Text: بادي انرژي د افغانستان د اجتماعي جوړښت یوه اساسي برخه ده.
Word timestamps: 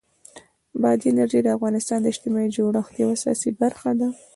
بادي 0.81 1.07
انرژي 1.11 1.39
د 1.43 1.47
افغانستان 1.57 1.99
د 2.01 2.05
اجتماعي 2.13 2.49
جوړښت 2.55 2.93
یوه 3.01 3.13
اساسي 3.17 3.49
برخه 3.61 3.91
ده. 3.99 4.07